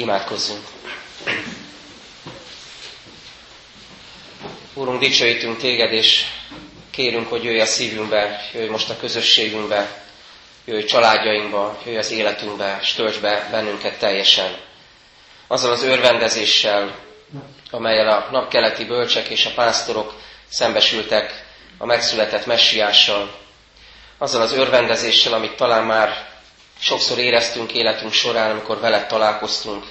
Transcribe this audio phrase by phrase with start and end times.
[0.00, 0.64] Imádkozzunk!
[4.74, 6.24] Úrunk, dicsőítünk Téged, és
[6.90, 10.02] kérünk, hogy jöjj a szívünkbe, jöjj most a közösségünkbe,
[10.64, 14.56] jöjj családjainkba, jöjj az életünkbe, és töltsd be bennünket teljesen.
[15.46, 16.94] Azzal az örvendezéssel,
[17.70, 20.14] amelyel a napkeleti bölcsek és a pásztorok
[20.48, 21.44] szembesültek
[21.78, 23.38] a megszületett messiással,
[24.18, 26.28] azzal az örvendezéssel, amit talán már
[26.78, 29.84] sokszor éreztünk életünk során, amikor veled találkoztunk,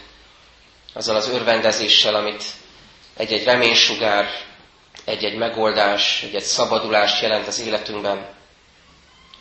[0.94, 2.44] azzal az örvendezéssel, amit
[3.18, 4.28] egy-egy reménysugár,
[5.06, 8.28] egy-egy megoldás, egy-egy szabadulást jelent az életünkben,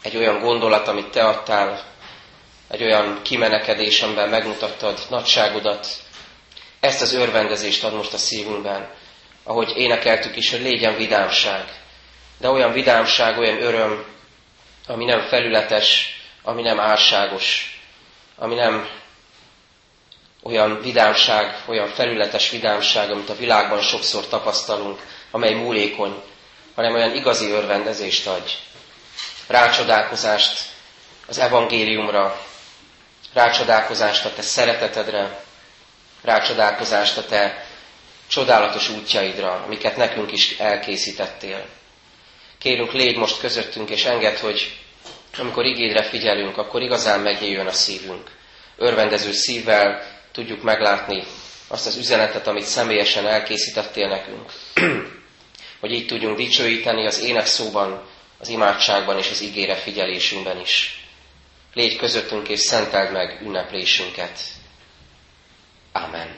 [0.03, 1.85] egy olyan gondolat, amit te adtál,
[2.71, 5.87] egy olyan kimenekedés, amiben megmutattad nagyságodat,
[6.81, 8.91] ezt az örvendezést ad most a szívünkben,
[9.45, 11.65] ahogy énekeltük is, hogy legyen vidámság.
[12.39, 14.05] De olyan vidámság, olyan öröm,
[14.87, 17.79] ami nem felületes, ami nem álságos,
[18.37, 18.89] ami nem
[20.43, 25.01] olyan vidámság, olyan felületes vidámság, amit a világban sokszor tapasztalunk,
[25.31, 26.23] amely múlékony,
[26.75, 28.53] hanem olyan igazi örvendezést adj.
[29.47, 30.61] Rácsodálkozást
[31.27, 32.41] az evangéliumra,
[33.33, 35.45] rácsodálkozást a te szeretetedre,
[36.23, 37.65] rácsodálkozást a te
[38.29, 41.67] csodálatos útjaidra, amiket nekünk is elkészítettél.
[42.59, 44.77] Kérünk, légy most közöttünk, és engedd, hogy
[45.39, 48.31] amikor igédre figyelünk, akkor igazán megnyíljon a szívünk.
[48.77, 50.03] Örvendező szívvel
[50.39, 51.25] tudjuk meglátni
[51.69, 54.53] azt az üzenetet, amit személyesen elkészítettél nekünk.
[55.81, 58.03] hogy így tudjunk dicsőíteni az énekszóban,
[58.39, 61.05] az imádságban és az ígére figyelésünkben is.
[61.75, 64.41] Légy közöttünk és szenteld meg ünneplésünket.
[65.93, 66.29] Amen.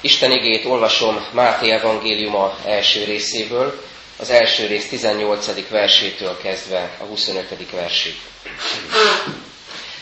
[0.00, 3.82] Isten igét olvasom Máté evangéliuma első részéből,
[4.18, 5.68] az első rész 18.
[5.68, 7.70] versétől kezdve a 25.
[7.70, 8.14] versig.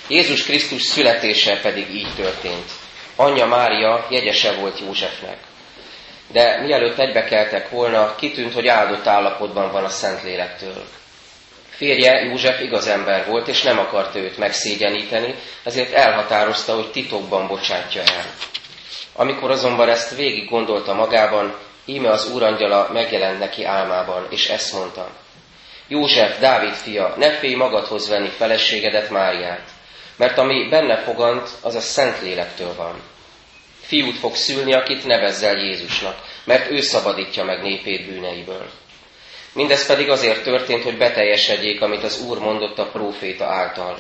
[0.09, 2.71] Jézus Krisztus születése pedig így történt.
[3.17, 5.37] Anyja Mária jegyese volt Józsefnek.
[6.33, 10.85] De mielőtt egybekeltek volna, kitűnt, hogy áldott állapotban van a Szentlélektől.
[11.69, 18.01] Férje József igaz ember volt, és nem akart őt megszégyeníteni, ezért elhatározta, hogy titokban bocsátja
[18.01, 18.25] el.
[19.13, 25.11] Amikor azonban ezt végig gondolta magában, íme az úrangyala megjelent neki álmában, és ezt mondta.
[25.89, 29.77] József, Dávid fia, ne félj magadhoz venni feleségedet Máriát,
[30.19, 33.03] mert ami benne fogant, az a szent lélektől van.
[33.81, 38.71] Fiút fog szülni, akit nevezzel Jézusnak, mert ő szabadítja meg népét bűneiből.
[39.53, 43.99] Mindez pedig azért történt, hogy beteljesedjék, amit az Úr mondott a próféta által.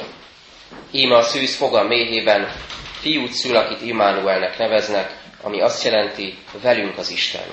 [0.91, 2.53] Íme a szűz foga méhében
[3.01, 7.47] fiút szül, akit Immanuelnek neveznek, ami azt jelenti, velünk az Isten.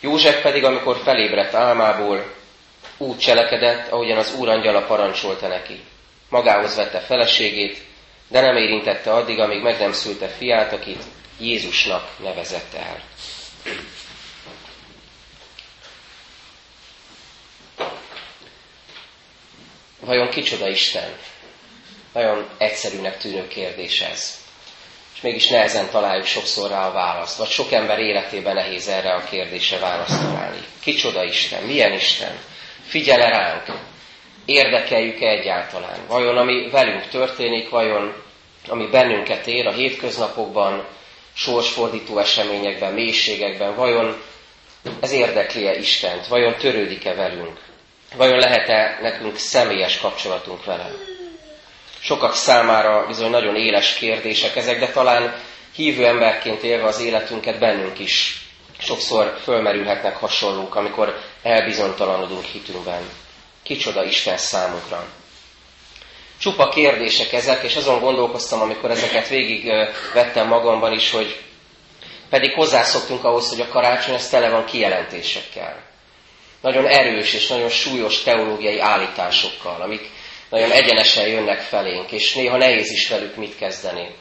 [0.00, 2.34] József pedig, amikor felébredt álmából,
[2.96, 5.80] úgy cselekedett, ahogyan az Úr angyala parancsolta neki.
[6.28, 7.84] Magához vette feleségét,
[8.28, 11.02] de nem érintette addig, amíg meg nem szülte fiát, akit
[11.38, 13.02] Jézusnak nevezett el.
[20.00, 21.16] Vajon kicsoda Isten?
[22.12, 24.46] Nagyon egyszerűnek tűnő kérdés ez.
[25.14, 29.24] És mégis nehezen találjuk sokszor rá a választ, vagy sok ember életében nehéz erre a
[29.24, 30.60] kérdésre választ találni.
[30.80, 31.62] Kicsoda Isten?
[31.62, 32.38] Milyen Isten?
[32.86, 33.28] Figyel -e
[34.48, 34.64] ránk?
[34.64, 35.98] Érdekeljük-e egyáltalán?
[36.08, 38.12] Vajon ami velünk történik, vajon
[38.68, 40.84] ami bennünket ér a hétköznapokban,
[41.34, 44.16] sorsfordító eseményekben, mélységekben, vajon
[45.00, 46.26] ez érdekli-e Istent?
[46.26, 47.58] Vajon törődik-e velünk?
[48.16, 50.90] Vajon lehet-e nekünk személyes kapcsolatunk vele?
[52.00, 55.34] Sokak számára bizony nagyon éles kérdések ezek, de talán
[55.74, 58.42] hívő emberként élve az életünket bennünk is
[58.78, 63.02] sokszor fölmerülhetnek hasonlók, amikor elbizonytalanodunk hitünkben.
[63.68, 65.06] Kicsoda Isten számunkra.
[66.38, 69.72] Csupa kérdések ezek, és azon gondolkoztam, amikor ezeket végig
[70.14, 71.40] vettem magamban is, hogy
[72.30, 75.82] pedig hozzászoktunk ahhoz, hogy a karácsony az tele van kijelentésekkel.
[76.60, 80.10] Nagyon erős és nagyon súlyos teológiai állításokkal, amik
[80.50, 84.14] nagyon egyenesen jönnek felénk, és néha nehéz is velük mit kezdeni.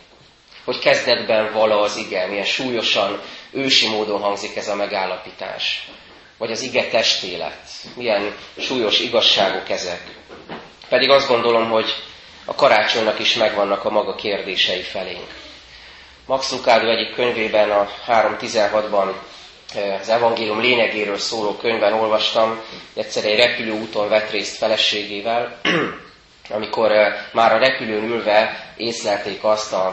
[0.65, 3.21] Hogy kezdetben vala az ige, milyen súlyosan,
[3.51, 5.87] ősi módon hangzik ez a megállapítás.
[6.37, 10.01] Vagy az ige testélet, milyen súlyos igazságok ezek.
[10.89, 11.93] Pedig azt gondolom, hogy
[12.45, 15.33] a karácsonynak is megvannak a maga kérdései felénk.
[16.25, 19.11] Max Lucado egyik könyvében, a 3.16-ban
[19.75, 22.61] eh, az evangélium lényegéről szóló könyvben olvastam,
[22.93, 25.59] egyszer egy repülőúton vett részt feleségével,
[26.49, 29.85] amikor eh, már a repülőn ülve észlelték azt, a,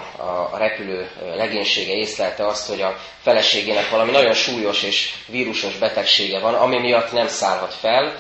[0.53, 6.39] a repülő eh, legénysége észlelte azt, hogy a feleségének valami nagyon súlyos és vírusos betegsége
[6.41, 8.17] van, ami miatt nem szállhat fel,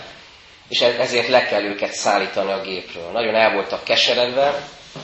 [0.69, 3.11] és e- ezért le kell őket szállítani a gépről.
[3.13, 4.55] Nagyon el voltak keseredve,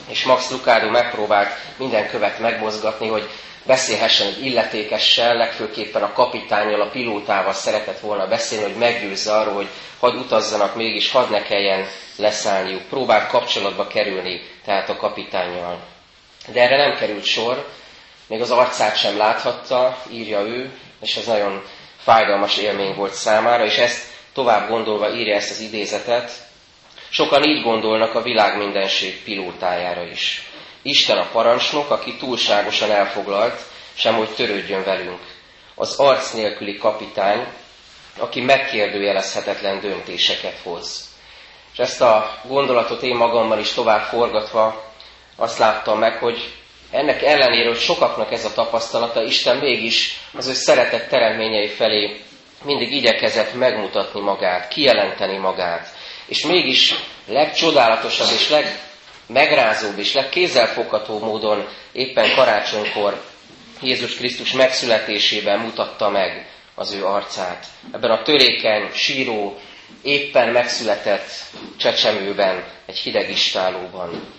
[0.09, 3.29] és Max Lucado megpróbált minden követ megmozgatni, hogy
[3.65, 9.67] beszélhessen egy illetékessel, legfőképpen a kapitányjal, a pilótával szeretett volna beszélni, hogy meggyőzze arról, hogy
[9.99, 11.85] hadd utazzanak mégis, hadd ne kelljen
[12.17, 12.81] leszállniuk.
[12.89, 15.79] Próbált kapcsolatba kerülni tehát a kapitányjal.
[16.51, 17.67] De erre nem került sor,
[18.27, 20.71] még az arcát sem láthatta, írja ő,
[21.01, 21.63] és ez nagyon
[21.97, 24.03] fájdalmas élmény volt számára, és ezt
[24.33, 26.31] tovább gondolva írja ezt az idézetet.
[27.09, 30.50] Sokan így gondolnak a világ mindenség pilótájára is.
[30.81, 33.61] Isten a parancsnok, aki túlságosan elfoglalt,
[33.93, 35.19] sem hogy törődjön velünk.
[35.75, 37.47] Az arc nélküli kapitány,
[38.17, 41.09] aki megkérdőjelezhetetlen döntéseket hoz.
[41.73, 44.91] És ezt a gondolatot én magammal is tovább forgatva
[45.35, 46.53] azt láttam meg, hogy
[46.91, 52.21] ennek ellenére, hogy sokaknak ez a tapasztalata, Isten mégis az ő szeretett teremtményei felé
[52.63, 55.87] mindig igyekezett megmutatni magát, kijelenteni magát.
[56.25, 56.95] És mégis
[57.27, 58.49] legcsodálatosabb és
[59.27, 63.23] legmegrázóbb és legkézzelfogható módon éppen karácsonykor
[63.81, 67.65] Jézus Krisztus megszületésében mutatta meg az ő arcát.
[67.91, 69.59] Ebben a törékeny, síró,
[70.01, 71.29] éppen megszületett
[71.77, 74.33] csecsemőben, egy hideg istálóban.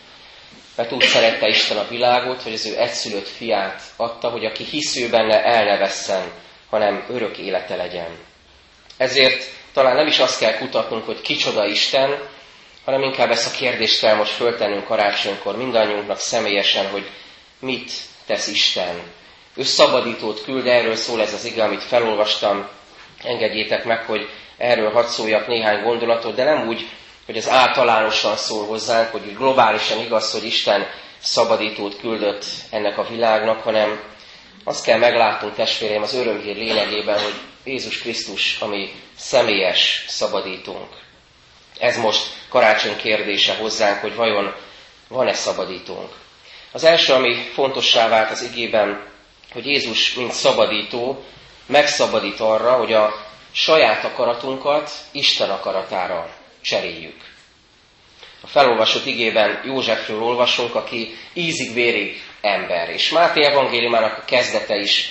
[0.76, 5.08] Mert úgy szerette Isten a világot, hogy az ő egyszülött fiát adta, hogy aki hisző
[5.08, 6.32] benne el ne vesszen,
[6.70, 8.18] hanem örök élete legyen.
[8.96, 12.28] Ezért talán nem is azt kell kutatnunk, hogy kicsoda Isten,
[12.84, 17.10] hanem inkább ezt a kérdést kell most föltennünk karácsonykor mindannyiunknak személyesen, hogy
[17.58, 17.92] mit
[18.26, 19.00] tesz Isten.
[19.54, 22.68] Ő szabadítót küld, erről szól ez az ige, amit felolvastam.
[23.22, 26.88] Engedjétek meg, hogy erről hadd szóljak néhány gondolatot, de nem úgy,
[27.26, 30.86] hogy ez általánosan szól hozzánk, hogy globálisan igaz, hogy Isten
[31.18, 34.00] szabadítót küldött ennek a világnak, hanem
[34.64, 41.01] azt kell meglátnunk, testvéreim, az örömhír lényegében, hogy Jézus Krisztus, ami személyes szabadítónk.
[41.78, 44.54] Ez most karácsony kérdése hozzánk, hogy vajon
[45.08, 46.10] van-e szabadítónk.
[46.72, 49.06] Az első, ami fontossá vált az igében,
[49.52, 51.24] hogy Jézus, mint szabadító,
[51.66, 56.28] megszabadít arra, hogy a saját akaratunkat Isten akaratára
[56.62, 57.30] cseréljük.
[58.40, 62.90] A felolvasott igében Józsefről olvasunk, aki ízig-vérig ember.
[62.90, 65.10] És Máté evangéliumának a kezdete is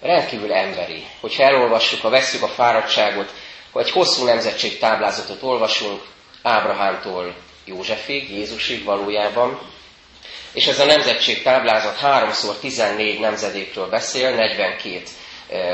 [0.00, 1.06] rendkívül emberi.
[1.20, 3.32] Hogyha elolvassuk, ha vesszük a fáradtságot,
[3.72, 6.00] hogy egy hosszú nemzetség táblázatot olvasunk,
[6.42, 7.34] Ábrahámtól
[7.64, 9.60] Józsefig, Jézusig valójában,
[10.52, 15.02] és ez a nemzetség táblázat háromszor 14 nemzedékről beszél, 42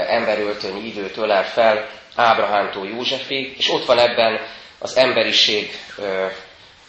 [0.08, 4.40] emberöltönyi időt ölel fel Ábrahámtól Józsefig, és ott van ebben
[4.79, 6.26] az emberiség ö,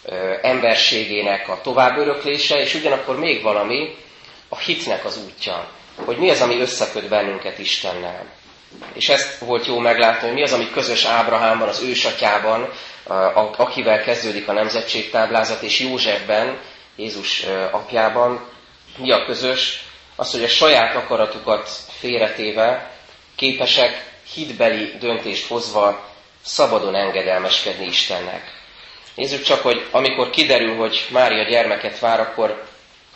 [0.05, 3.95] ö, emberségének a továbböröklése, és ugyanakkor még valami,
[4.49, 5.69] a hitnek az útja,
[6.05, 8.25] hogy mi az, ami összeköt bennünket Istennel.
[8.93, 12.69] És ezt volt jó meglátni, hogy mi az, ami közös Ábrahámban, az ősatyában,
[13.57, 16.57] akivel kezdődik a nemzetségtáblázat, és Józsefben,
[16.95, 18.47] Jézus apjában,
[18.97, 19.83] mi a közös,
[20.15, 21.69] az, hogy a saját akaratukat
[21.99, 22.91] félretéve
[23.35, 26.09] képesek hitbeli döntést hozva
[26.41, 28.63] szabadon engedelmeskedni Istennek.
[29.15, 32.63] Nézzük csak, hogy amikor kiderül, hogy Mária gyermeket vár, akkor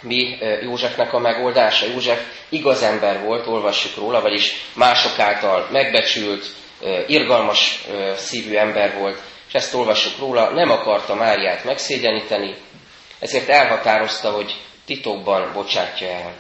[0.02, 1.86] mi Józsefnek a megoldása.
[1.86, 6.46] József igaz ember volt, olvassuk róla, vagyis mások által megbecsült,
[7.08, 7.84] irgalmas
[8.16, 12.56] szívű ember volt, és ezt olvassuk róla, nem akarta Máriát megszégyeníteni,
[13.20, 16.34] ezért elhatározta, hogy titokban bocsátja el.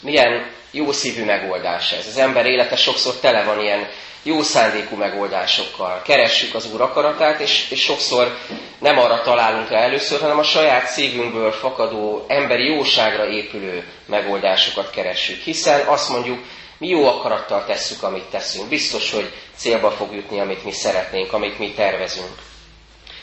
[0.00, 2.06] Milyen jó szívű megoldás ez.
[2.06, 3.88] Az ember élete sokszor tele van ilyen
[4.24, 6.02] jó szándékú megoldásokkal.
[6.04, 8.38] Keressük az Úr akaratát, és, és sokszor
[8.78, 15.42] nem arra találunk rá először, hanem a saját szívünkből fakadó, emberi jóságra épülő megoldásokat keressük.
[15.42, 16.44] Hiszen azt mondjuk,
[16.78, 18.68] mi jó akarattal tesszük, amit teszünk.
[18.68, 22.34] Biztos, hogy célba fog jutni, amit mi szeretnénk, amit mi tervezünk.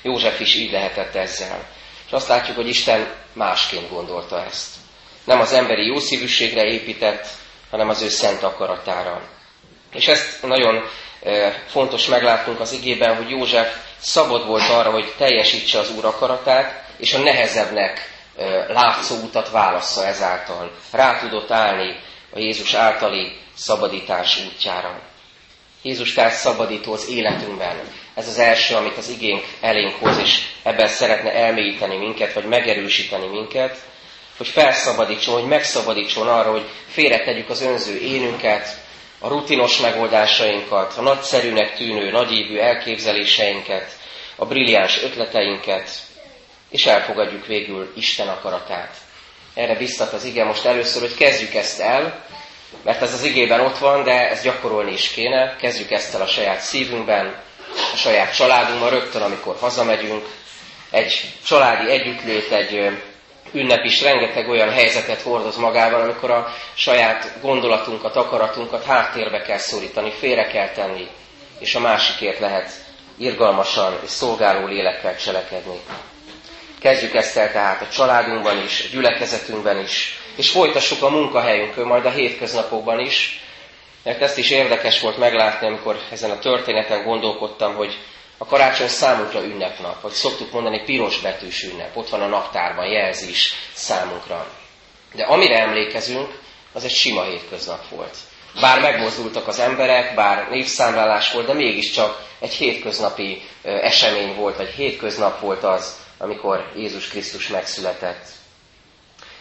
[0.01, 1.65] József is így lehetett ezzel.
[2.05, 4.75] És azt látjuk, hogy Isten másként gondolta ezt.
[5.23, 7.27] Nem az emberi jószívűségre épített,
[7.69, 9.21] hanem az ő szent akaratára.
[9.93, 10.83] És ezt nagyon
[11.67, 17.13] fontos meglátnunk az igében, hogy József szabad volt arra, hogy teljesítse az Úr akaratát, és
[17.13, 18.09] a nehezebbnek
[18.67, 20.71] látszó utat válassza ezáltal.
[20.91, 21.99] Rá tudott állni
[22.33, 24.99] a Jézus általi szabadítás útjára.
[25.81, 27.75] Jézus tehát szabadító az életünkben.
[28.15, 33.27] Ez az első, amit az igénk elénk hoz, és ebben szeretne elmélyíteni minket, vagy megerősíteni
[33.27, 33.77] minket,
[34.37, 38.67] hogy felszabadítson, hogy megszabadítson arra, hogy félretegyük az önző énünket,
[39.23, 43.97] a rutinos megoldásainkat, a nagyszerűnek tűnő, nagyívű elképzeléseinket,
[44.35, 45.89] a brilliáns ötleteinket,
[46.69, 48.95] és elfogadjuk végül Isten akaratát.
[49.53, 52.25] Erre biztat az ige most először, hogy kezdjük ezt el,
[52.83, 55.55] mert ez az igében ott van, de ezt gyakorolni is kéne.
[55.55, 57.35] Kezdjük ezt el a saját szívünkben,
[57.93, 60.25] a saját családunkban, rögtön, amikor hazamegyünk.
[60.91, 62.91] Egy családi együttlét, egy
[63.51, 70.11] ünnep is rengeteg olyan helyzetet hordoz magával, amikor a saját gondolatunkat, akaratunkat háttérbe kell szorítani,
[70.11, 71.07] félre kell tenni,
[71.59, 72.71] és a másikért lehet
[73.17, 75.79] irgalmasan és szolgáló lélekkel cselekedni.
[76.79, 82.05] Kezdjük ezt el tehát a családunkban is, a gyülekezetünkben is, és folytassuk a munkahelyünkön, majd
[82.05, 83.39] a hétköznapokban is,
[84.03, 87.97] mert ezt is érdekes volt meglátni, amikor ezen a történeten gondolkodtam, hogy
[88.41, 93.29] a karácsony számunkra ünnepnap, vagy szoktuk mondani piros betűs ünnep, ott van a naptárban, jelzi
[93.29, 94.47] is számunkra.
[95.13, 96.39] De amire emlékezünk,
[96.73, 98.15] az egy sima hétköznap volt.
[98.61, 105.39] Bár megmozdultak az emberek, bár névszámlálás volt, de mégiscsak egy hétköznapi esemény volt, vagy hétköznap
[105.39, 108.25] volt az, amikor Jézus Krisztus megszületett.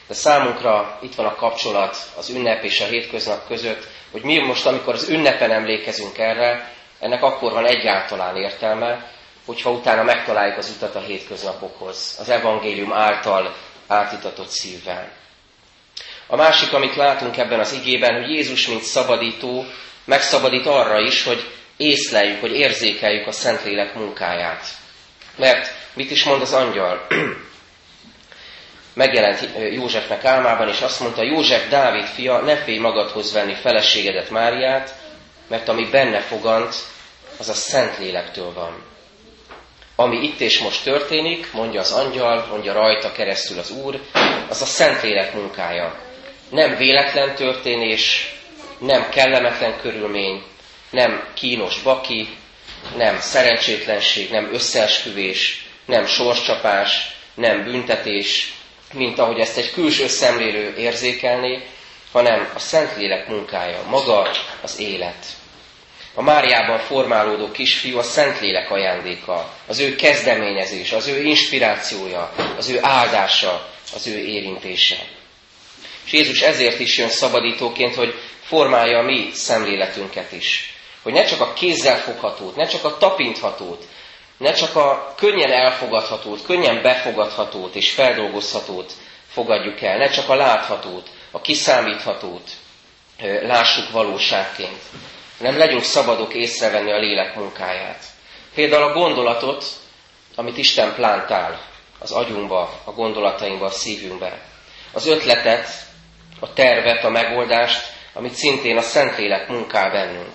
[0.08, 4.66] De számunkra itt van a kapcsolat az ünnep és a hétköznap között, hogy mi most,
[4.66, 9.10] amikor az ünnepen emlékezünk erre, ennek akkor van egyáltalán értelme,
[9.46, 13.54] hogyha utána megtaláljuk az utat a hétköznapokhoz, az evangélium által
[13.86, 15.08] átitatott szívvel.
[16.26, 19.64] A másik, amit látunk ebben az igében, hogy Jézus, mint szabadító,
[20.04, 24.66] megszabadít arra is, hogy észleljük, hogy érzékeljük a Szentlélek munkáját.
[25.36, 27.06] Mert mit is mond az angyal?
[28.94, 34.94] Megjelent Józsefnek álmában, és azt mondta, József, Dávid fia, ne félj magadhoz venni feleségedet Máriát,
[35.50, 36.74] mert ami benne fogant,
[37.38, 38.82] az a Szentlélektől van.
[39.96, 44.00] Ami itt és most történik, mondja az angyal, mondja rajta keresztül az Úr,
[44.48, 45.98] az a Szentlélek munkája.
[46.48, 48.34] Nem véletlen történés,
[48.78, 50.42] nem kellemetlen körülmény,
[50.90, 52.28] nem kínos baki,
[52.96, 58.54] nem szerencsétlenség, nem összeesküvés, nem sorscsapás, nem büntetés,
[58.92, 61.66] mint ahogy ezt egy külső szemlélő érzékelné,
[62.12, 64.30] hanem a Szentlélek munkája, maga
[64.62, 65.38] az élet.
[66.20, 72.78] A Máriában formálódó kisfiú a Szentlélek ajándéka, az ő kezdeményezés, az ő inspirációja, az ő
[72.82, 74.96] áldása, az ő érintése.
[76.04, 80.74] És Jézus ezért is jön szabadítóként, hogy formálja a mi szemléletünket is.
[81.02, 83.84] Hogy ne csak a kézzel foghatót, ne csak a tapinthatót,
[84.36, 88.92] ne csak a könnyen elfogadhatót, könnyen befogadhatót és feldolgozhatót
[89.28, 92.50] fogadjuk el, ne csak a láthatót, a kiszámíthatót
[93.42, 94.80] lássuk valóságként,
[95.40, 98.04] hanem legyünk szabadok észrevenni a lélek munkáját.
[98.54, 99.64] Például a gondolatot,
[100.36, 101.60] amit Isten plántál
[101.98, 104.40] az agyunkba, a gondolatainkba, a szívünkbe.
[104.92, 105.68] Az ötletet,
[106.40, 110.34] a tervet, a megoldást, amit szintén a Szentlélek munkál bennünk.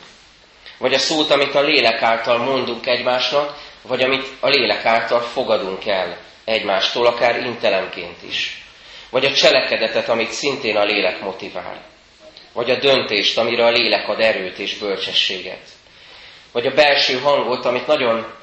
[0.77, 5.85] Vagy a szót, amit a lélek által mondunk egymásnak, vagy amit a lélek által fogadunk
[5.87, 8.65] el egymástól, akár intelemként is.
[9.09, 11.94] Vagy a cselekedetet, amit szintén a lélek motivál.
[12.55, 15.69] Vagy a döntést, amire a lélek ad erőt és bölcsességet.
[16.51, 18.33] Vagy a belső hangot, amit nagyon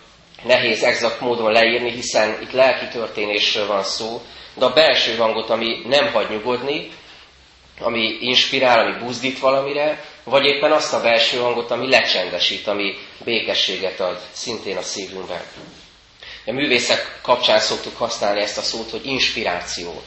[0.43, 4.23] nehéz exakt módon leírni, hiszen itt lelki történésről van szó,
[4.55, 6.91] de a belső hangot, ami nem hagy nyugodni,
[7.81, 14.01] ami inspirál, ami buzdít valamire, vagy éppen azt a belső hangot, ami lecsendesít, ami békességet
[14.01, 15.43] ad szintén a szívünkben.
[16.47, 20.03] A művészek kapcsán szoktuk használni ezt a szót, hogy inspiráció.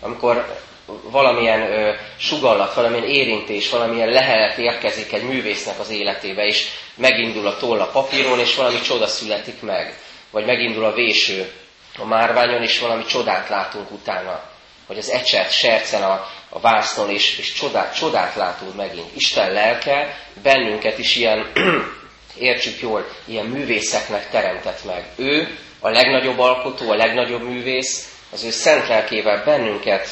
[0.00, 7.46] Amikor valamilyen ö, sugallat, valamilyen érintés, valamilyen lehelet érkezik egy művésznek az életébe, és megindul
[7.46, 9.98] a toll a papíron, és valami csoda születik meg.
[10.30, 11.52] Vagy megindul a véső
[11.98, 14.42] a márványon, és valami csodát látunk utána.
[14.86, 19.16] Vagy az ecset sercen a, a vásznon, és, és csodát, csodát látunk megint.
[19.16, 21.52] Isten lelke bennünket is ilyen,
[22.38, 25.06] értsük jól, ilyen művészeknek teremtett meg.
[25.16, 30.08] Ő a legnagyobb alkotó, a legnagyobb művész, az ő szent lelkével bennünket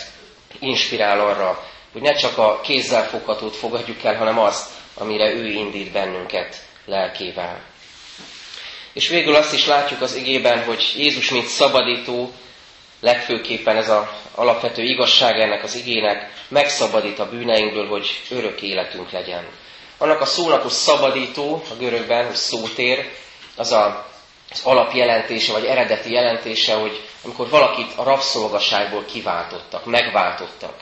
[0.59, 5.93] inspirál arra, hogy ne csak a kézzel foghatót fogadjuk el, hanem azt, amire ő indít
[5.93, 7.63] bennünket lelkével.
[8.93, 12.33] És végül azt is látjuk az igében, hogy Jézus, mint szabadító,
[13.01, 14.05] legfőképpen ez az
[14.35, 19.45] alapvető igazság ennek az igének, megszabadít a bűneinkből, hogy örök életünk legyen.
[19.99, 23.09] Annak a szónak, hogy szabadító, a görögben, hogy szótér,
[23.57, 24.11] az a,
[24.51, 30.75] az alapjelentése, vagy eredeti jelentése, hogy amikor valakit a rabszolgaságból kiváltottak, megváltottak.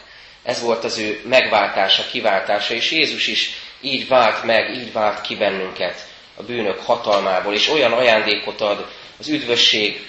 [0.43, 5.37] Ez volt az ő megváltása, kiváltása, és Jézus is így vált meg, így vált ki
[5.37, 6.07] bennünket
[6.37, 8.87] a bűnök hatalmából, és olyan ajándékot ad
[9.19, 10.07] az üdvösség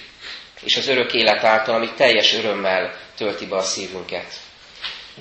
[0.62, 4.34] és az örök élet által, ami teljes örömmel tölti be a szívünket.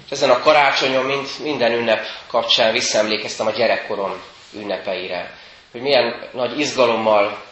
[0.10, 4.22] Ezen a karácsonyon, mint minden ünnep kapcsán visszaemlékeztem a gyerekkorom
[4.53, 5.38] ünnepeire.
[5.72, 7.43] Hogy milyen nagy izgalommal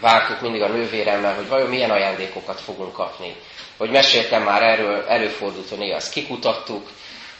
[0.00, 3.36] vártuk mindig a nővéremmel, hogy vajon milyen ajándékokat fogunk kapni.
[3.76, 6.90] Hogy meséltem már erről, előfordult, hogy néha ezt kikutattuk,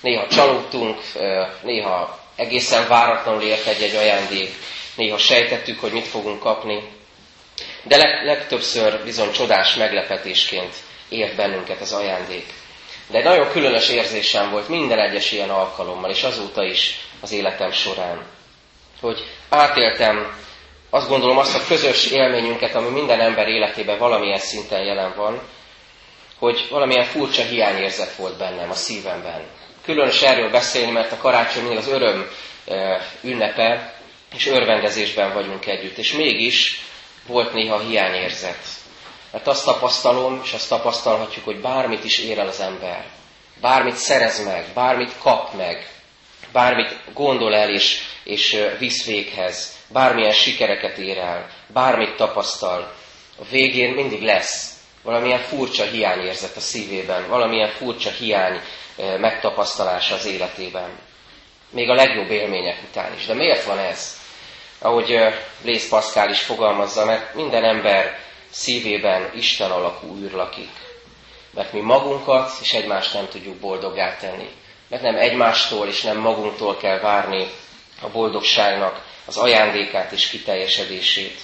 [0.00, 1.00] néha csalódtunk,
[1.62, 4.54] néha egészen váratlanul ért egy-egy ajándék,
[4.94, 6.82] néha sejtettük, hogy mit fogunk kapni.
[7.82, 10.74] De leg, legtöbbször bizony csodás meglepetésként
[11.08, 12.46] ért bennünket az ajándék.
[13.06, 17.72] De egy nagyon különös érzésem volt minden egyes ilyen alkalommal, és azóta is az életem
[17.72, 18.26] során.
[19.00, 20.41] Hogy átéltem
[20.94, 25.40] azt gondolom azt a közös élményünket, ami minden ember életében valamilyen szinten jelen van,
[26.38, 29.46] hogy valamilyen furcsa hiányérzet volt bennem a szívemben.
[29.84, 32.28] Különös erről beszélni, mert a karácsony mindig az öröm
[33.22, 33.94] ünnepe,
[34.34, 35.98] és örvendezésben vagyunk együtt.
[35.98, 36.80] És mégis
[37.26, 38.66] volt néha hiányérzet.
[39.30, 43.04] Mert azt tapasztalom, és azt tapasztalhatjuk, hogy bármit is ér el az ember,
[43.60, 45.88] bármit szerez meg, bármit kap meg,
[46.52, 52.94] bármit gondol el és, és visz véghez, bármilyen sikereket ér el, bármit tapasztal,
[53.38, 58.60] a végén mindig lesz valamilyen furcsa hiányérzet a szívében, valamilyen furcsa hiány
[58.96, 60.98] megtapasztalása az életében.
[61.70, 63.26] Még a legjobb élmények után is.
[63.26, 64.20] De miért van ez?
[64.78, 65.18] Ahogy
[65.62, 68.18] Lész Paszkál is fogalmazza, mert minden ember
[68.50, 70.70] szívében Isten alakú űr lakik.
[71.54, 74.48] Mert mi magunkat és egymást nem tudjuk boldoggá tenni.
[74.92, 77.50] Mert nem egymástól és nem magunktól kell várni
[78.00, 81.40] a boldogságnak az ajándékát és kiteljesedését.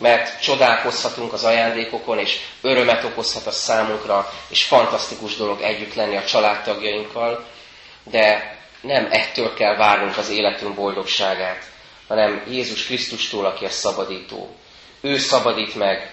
[0.00, 6.24] Mert csodálkozhatunk az ajándékokon, és örömet okozhat a számunkra, és fantasztikus dolog együtt lenni a
[6.24, 7.44] családtagjainkkal,
[8.02, 11.64] de nem ettől kell várnunk az életünk boldogságát,
[12.08, 14.56] hanem Jézus Krisztustól, aki a szabadító.
[15.00, 16.10] Ő szabadít meg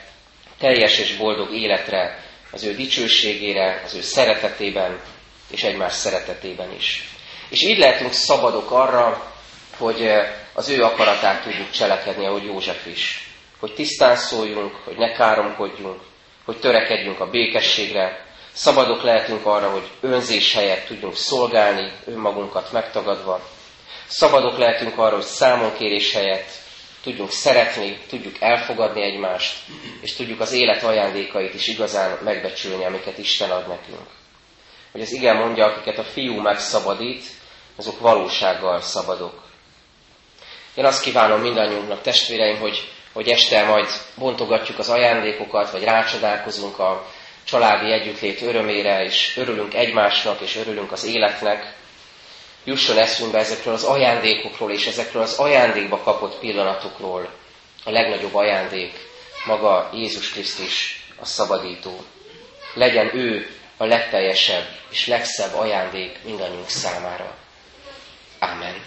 [0.60, 5.00] teljes és boldog életre, az ő dicsőségére, az ő szeretetében,
[5.52, 7.10] és egymás szeretetében is.
[7.50, 9.32] És így lehetünk szabadok arra,
[9.78, 13.30] hogy eh, az ő akaratát tudjuk cselekedni, ahogy József is.
[13.60, 16.02] Hogy tisztán szóljunk, hogy ne káromkodjunk,
[16.46, 23.50] hogy törekedjünk a békességre, szabadok lehetünk arra, hogy önzés helyett tudjunk szolgálni, önmagunkat megtagadva.
[24.08, 26.50] Szabadok lehetünk arra, hogy számonkérés helyett
[27.04, 29.58] tudjunk szeretni, tudjuk elfogadni egymást,
[30.02, 34.08] és tudjuk az élet ajándékait is igazán megbecsülni, amiket Isten ad nekünk.
[34.92, 37.24] Hogy az igen mondja, akiket a fiú megszabadít,
[37.76, 39.42] azok valósággal szabadok.
[40.74, 47.06] Én azt kívánom mindannyiunknak, testvéreim, hogy, hogy este majd bontogatjuk az ajándékokat, vagy rácsodálkozunk a
[47.44, 51.74] családi együttlét örömére, és örülünk egymásnak, és örülünk az életnek.
[52.64, 57.30] Jusson eszünkbe ezekről az ajándékokról, és ezekről az ajándékba kapott pillanatokról.
[57.84, 58.94] A legnagyobb ajándék
[59.46, 62.04] maga Jézus Krisztus, a szabadító.
[62.74, 67.38] Legyen ő a legteljesebb és legszebb ajándék mindannyiunk számára.
[68.40, 68.84] Amen.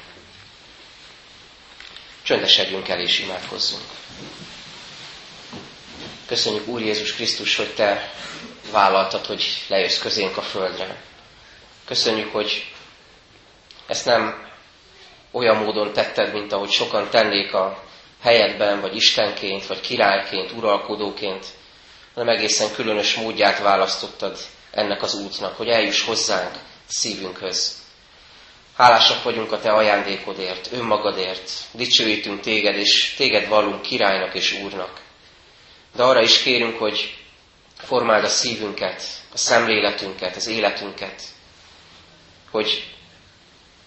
[2.22, 3.82] Csöndesedjünk el és imádkozzunk.
[6.26, 8.12] Köszönjük Úr Jézus Krisztus, hogy Te
[8.70, 11.02] vállaltad, hogy lejössz közénk a földre.
[11.84, 12.72] Köszönjük, hogy
[13.86, 14.48] ezt nem
[15.30, 17.84] olyan módon tetted, mint ahogy sokan tennék a
[18.22, 21.46] helyedben, vagy Istenként, vagy királyként, uralkodóként,
[22.14, 24.38] hanem egészen különös módját választottad
[24.74, 27.82] ennek az útnak, hogy eljuss hozzánk szívünkhöz.
[28.76, 35.00] Hálásak vagyunk a Te ajándékodért, önmagadért, dicsőítünk Téged, és Téged vallunk királynak és úrnak.
[35.96, 37.18] De arra is kérünk, hogy
[37.76, 41.22] formáld a szívünket, a szemléletünket, az életünket,
[42.50, 42.94] hogy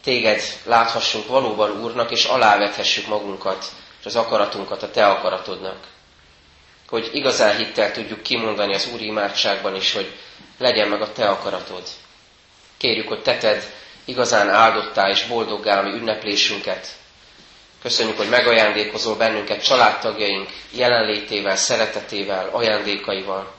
[0.03, 3.65] Téged láthassunk valóban Úrnak, és alávethessük magunkat,
[3.99, 5.87] és az akaratunkat a Te akaratodnak.
[6.89, 10.11] Hogy igazán hittel tudjuk kimondani az Úr imádságban is, hogy
[10.57, 11.83] legyen meg a Te akaratod.
[12.77, 13.71] Kérjük, hogy teted
[14.05, 16.87] igazán áldottá és boldoggá a mi ünneplésünket.
[17.81, 23.53] Köszönjük, hogy megajándékozol bennünket családtagjaink jelenlétével, szeretetével, ajándékaival.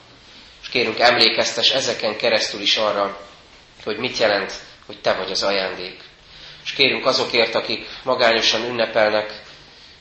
[0.62, 3.20] És kérünk, emlékeztes ezeken keresztül is arra,
[3.84, 4.52] hogy mit jelent,
[4.86, 6.00] hogy Te vagy az ajándék.
[6.64, 9.42] És kérünk azokért, akik magányosan ünnepelnek,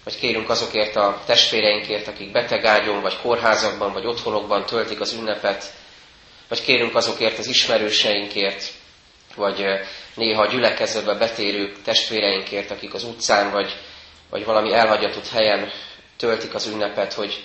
[0.08, 5.74] vagy kérünk azokért a testvéreinkért, akik betegágyon, vagy kórházakban, vagy otthonokban töltik az ünnepet,
[6.48, 8.72] vagy kérünk azokért az ismerőseinkért,
[9.36, 9.66] vagy
[10.16, 13.76] néha a gyülekezetbe betérő testvéreinkért, akik az utcán vagy,
[14.30, 15.72] vagy valami elhagyatott helyen
[16.18, 17.44] töltik az ünnepet, hogy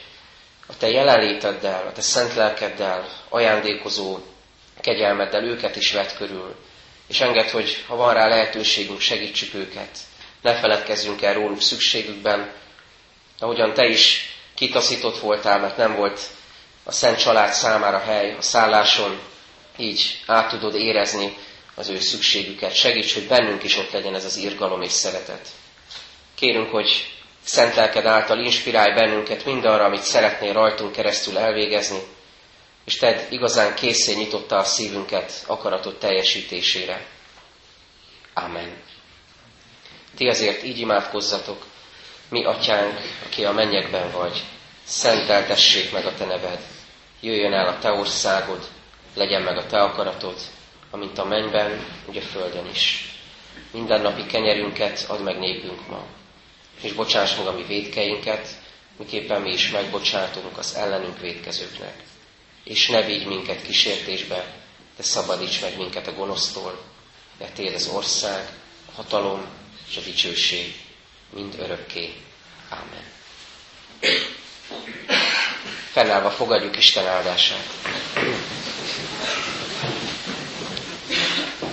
[0.67, 4.19] a te jelenléteddel, a te szent lelkeddel, ajándékozó
[4.81, 6.55] kegyelmeddel őket is vett körül,
[7.07, 9.99] és enged, hogy ha van rá lehetőségünk, segítsük őket.
[10.43, 12.53] Ne feledkezzünk el róluk szükségükben,
[13.39, 16.21] ahogyan te is kitaszított voltál, mert nem volt
[16.85, 19.21] a szent család számára hely a szálláson,
[19.77, 21.37] így át tudod érezni
[21.75, 22.75] az ő szükségüket.
[22.75, 25.49] Segíts, hogy bennünk is ott legyen ez az irgalom és szeretet.
[26.35, 27.13] Kérünk, hogy
[27.45, 31.99] szent lelked által inspirálj bennünket mindarra, amit szeretnél rajtunk keresztül elvégezni,
[32.85, 37.07] és tedd igazán készé nyitotta a szívünket akaratot teljesítésére.
[38.35, 38.77] Amen.
[40.17, 41.65] Ti azért így imádkozzatok,
[42.29, 44.43] mi atyánk, aki a mennyekben vagy,
[44.85, 46.61] szenteltessék meg a te neved,
[47.21, 48.69] jöjjön el a te országod,
[49.15, 50.37] legyen meg a te akaratod,
[50.91, 53.15] amint a mennyben, úgy a földön is.
[53.71, 56.05] Mindennapi kenyerünket add meg népünk ma,
[56.81, 58.49] és bocsáss meg a mi védkeinket,
[58.99, 61.95] miképpen mi is megbocsátunk az ellenünk védkezőknek.
[62.65, 64.55] És ne vigy minket kísértésbe,
[64.97, 66.83] de szabadíts meg minket a gonosztól,
[67.39, 68.49] de Téd az ország,
[68.89, 69.47] a hatalom
[69.93, 70.75] és a dicsőség
[71.31, 72.13] mind örökké.
[72.69, 73.05] Ámen.
[75.93, 77.67] Fennállva fogadjuk Isten áldását.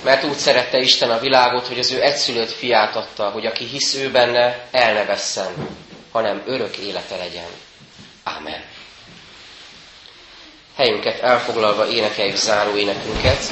[0.03, 3.93] Mert úgy szerette Isten a világot, hogy az ő egyszülött fiát adta, hogy aki hisz
[3.93, 5.77] ő benne, el ne vesszen,
[6.11, 7.49] hanem örök élete legyen.
[8.23, 8.63] Ámen.
[10.75, 13.51] Helyünket elfoglalva énekeljük záró énekünket,